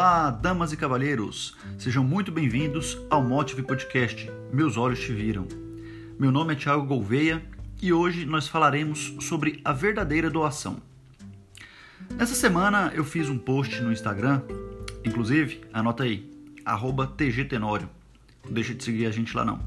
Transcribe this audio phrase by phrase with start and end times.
[0.00, 5.46] Olá, damas e cavalheiros, sejam muito bem-vindos ao Motive Podcast Meus Olhos Te Viram.
[6.18, 7.44] Meu nome é Thiago Gouveia
[7.82, 10.78] e hoje nós falaremos sobre a verdadeira doação.
[12.16, 14.40] Nessa semana eu fiz um post no Instagram,
[15.04, 16.26] inclusive, anota aí,
[17.18, 17.90] TGTenório,
[18.42, 19.60] não deixa de seguir a gente lá não,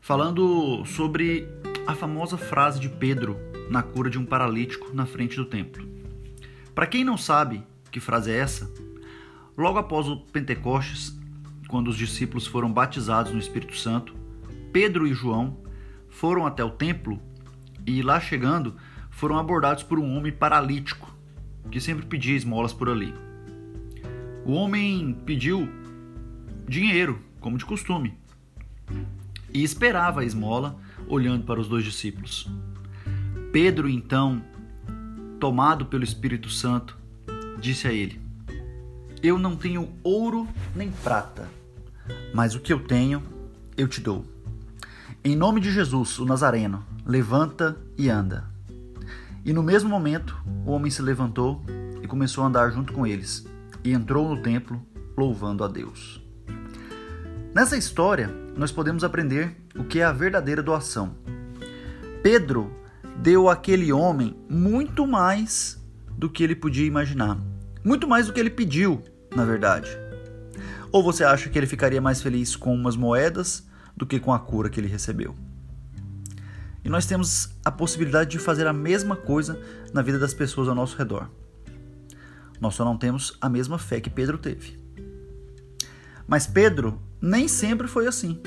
[0.00, 1.48] falando sobre
[1.84, 3.36] a famosa frase de Pedro
[3.68, 5.84] na cura de um paralítico na frente do templo.
[6.72, 8.70] Para quem não sabe que frase é essa,
[9.56, 11.18] logo após o Pentecostes,
[11.68, 14.14] quando os discípulos foram batizados no Espírito Santo,
[14.72, 15.56] Pedro e João
[16.08, 17.20] foram até o templo
[17.86, 18.76] e lá chegando
[19.10, 21.14] foram abordados por um homem paralítico
[21.70, 23.12] que sempre pedia esmolas por ali.
[24.44, 25.68] O homem pediu
[26.68, 28.14] dinheiro, como de costume,
[29.52, 32.48] e esperava a esmola olhando para os dois discípulos.
[33.52, 34.42] Pedro então
[35.38, 36.98] tomado pelo Espírito Santo,
[37.58, 38.20] disse a ele:
[39.22, 41.48] Eu não tenho ouro nem prata,
[42.34, 43.22] mas o que eu tenho,
[43.76, 44.24] eu te dou.
[45.24, 48.44] Em nome de Jesus, o Nazareno, levanta e anda.
[49.44, 51.62] E no mesmo momento, o homem se levantou
[52.02, 53.46] e começou a andar junto com eles,
[53.82, 54.80] e entrou no templo,
[55.16, 56.22] louvando a Deus.
[57.54, 61.16] Nessa história, nós podemos aprender o que é a verdadeira doação.
[62.22, 62.70] Pedro
[63.16, 67.38] deu àquele homem muito mais do que ele podia imaginar.
[67.86, 69.00] Muito mais do que ele pediu,
[69.32, 69.96] na verdade.
[70.90, 73.64] Ou você acha que ele ficaria mais feliz com umas moedas
[73.96, 75.36] do que com a cura que ele recebeu?
[76.84, 79.60] E nós temos a possibilidade de fazer a mesma coisa
[79.92, 81.30] na vida das pessoas ao nosso redor.
[82.60, 84.80] Nós só não temos a mesma fé que Pedro teve.
[86.26, 88.42] Mas Pedro nem sempre foi assim,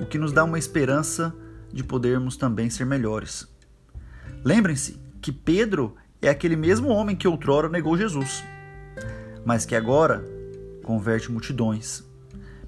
[0.00, 1.32] o que nos dá uma esperança
[1.72, 3.46] de podermos também ser melhores.
[4.44, 8.44] Lembrem-se que Pedro é aquele mesmo homem que outrora negou Jesus,
[9.44, 10.24] mas que agora
[10.84, 12.04] converte multidões,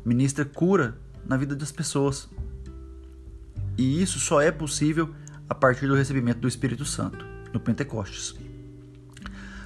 [0.04, 2.28] ministra cura na vida das pessoas.
[3.78, 5.14] E isso só é possível
[5.48, 8.34] a partir do recebimento do Espírito Santo, no Pentecostes.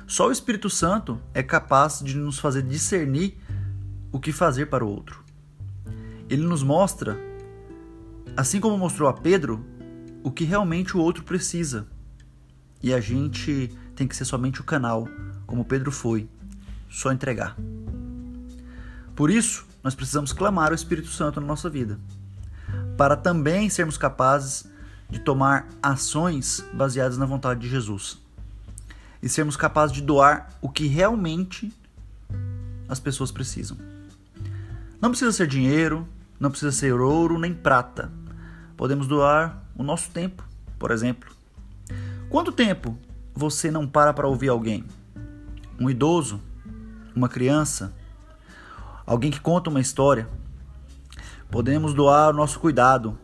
[0.06, 3.38] Só o Espírito Santo é capaz de nos fazer discernir
[4.12, 5.24] o que fazer para o outro.
[6.28, 7.18] Ele nos mostra,
[8.36, 9.64] assim como mostrou a Pedro,
[10.22, 11.86] o que realmente o outro precisa
[12.82, 15.08] e a gente tem que ser somente o canal,
[15.46, 16.28] como Pedro foi,
[16.88, 17.56] só entregar.
[19.14, 21.98] Por isso, nós precisamos clamar o Espírito Santo na nossa vida,
[22.96, 24.66] para também sermos capazes
[25.08, 28.18] de tomar ações baseadas na vontade de Jesus
[29.22, 31.72] e sermos capazes de doar o que realmente
[32.88, 33.76] as pessoas precisam.
[35.00, 36.06] Não precisa ser dinheiro,
[36.38, 38.10] não precisa ser ouro nem prata.
[38.76, 40.44] Podemos doar o nosso tempo,
[40.78, 41.37] por exemplo.
[42.30, 42.98] Quanto tempo
[43.34, 44.84] você não para para ouvir alguém?
[45.80, 46.42] Um idoso?
[47.16, 47.94] Uma criança?
[49.06, 50.28] Alguém que conta uma história?
[51.50, 53.18] Podemos doar o nosso cuidado.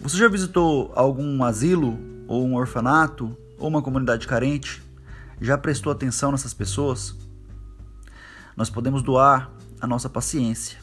[0.00, 1.96] Você já visitou algum asilo
[2.26, 4.82] ou um orfanato ou uma comunidade carente?
[5.40, 7.14] Já prestou atenção nessas pessoas?
[8.56, 10.80] Nós podemos doar a nossa paciência.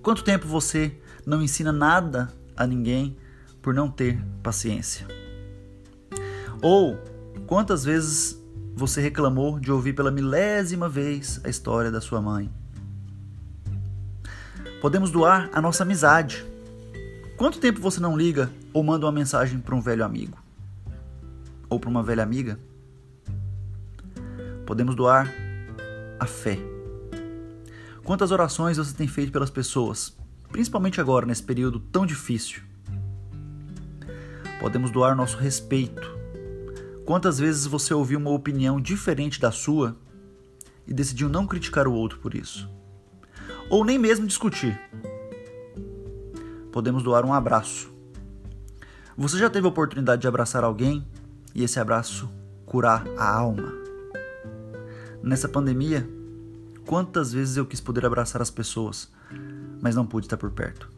[0.00, 0.96] Quanto tempo você
[1.26, 3.16] não ensina nada a ninguém
[3.60, 5.25] por não ter paciência?
[6.62, 6.98] Ou
[7.46, 8.40] quantas vezes
[8.74, 12.50] você reclamou de ouvir pela milésima vez a história da sua mãe?
[14.80, 16.44] Podemos doar a nossa amizade.
[17.36, 20.38] Quanto tempo você não liga ou manda uma mensagem para um velho amigo?
[21.68, 22.58] Ou para uma velha amiga?
[24.64, 25.32] Podemos doar
[26.18, 26.58] a fé.
[28.04, 30.16] Quantas orações você tem feito pelas pessoas,
[30.50, 32.62] principalmente agora, nesse período tão difícil?
[34.60, 36.16] Podemos doar nosso respeito
[37.06, 39.96] Quantas vezes você ouviu uma opinião diferente da sua
[40.88, 42.68] e decidiu não criticar o outro por isso?
[43.70, 44.76] Ou nem mesmo discutir?
[46.72, 47.94] Podemos doar um abraço.
[49.16, 51.06] Você já teve a oportunidade de abraçar alguém
[51.54, 52.28] e esse abraço
[52.66, 53.72] curar a alma?
[55.22, 56.10] Nessa pandemia,
[56.84, 59.12] quantas vezes eu quis poder abraçar as pessoas,
[59.80, 60.90] mas não pude estar por perto?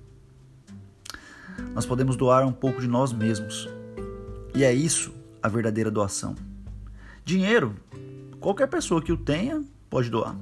[1.74, 3.68] Nós podemos doar um pouco de nós mesmos.
[4.54, 6.34] E é isso a verdadeira doação.
[7.24, 7.74] Dinheiro,
[8.40, 10.36] qualquer pessoa que o tenha pode doar.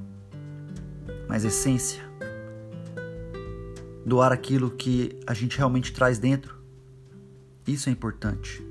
[1.29, 2.03] Mas essência,
[4.05, 6.57] doar aquilo que a gente realmente traz dentro,
[7.67, 8.65] isso é importante.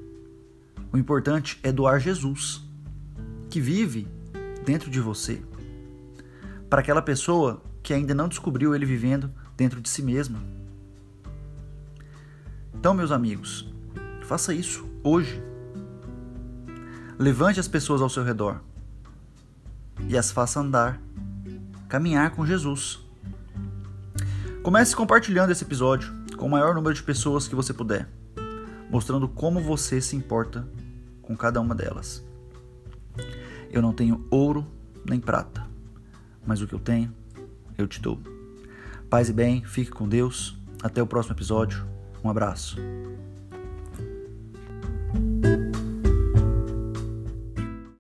[0.94, 2.64] O importante é doar Jesus,
[3.50, 4.08] que vive
[4.66, 5.42] dentro de você,
[6.70, 10.42] para aquela pessoa que ainda não descobriu ele vivendo dentro de si mesma.
[12.74, 13.68] Então, meus amigos,
[14.24, 15.42] faça isso hoje.
[17.18, 18.62] Levante as pessoas ao seu redor.
[20.10, 21.02] e as faça andar,
[21.88, 23.00] caminhar com Jesus.
[24.62, 28.08] Comece compartilhando esse episódio com o maior número de pessoas que você puder,
[28.90, 30.68] mostrando como você se importa
[31.22, 32.22] com cada uma delas.
[33.72, 34.68] Eu não tenho ouro
[35.06, 35.66] nem prata,
[36.46, 37.14] mas o que eu tenho,
[37.78, 38.20] eu te dou.
[39.10, 40.58] Paz e bem, fique com Deus.
[40.84, 41.86] Até o próximo episódio.
[42.24, 42.78] Um abraço.